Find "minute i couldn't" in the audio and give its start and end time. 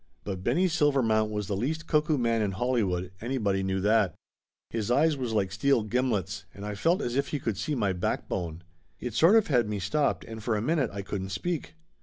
10.61-11.29